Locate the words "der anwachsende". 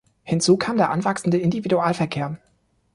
0.77-1.37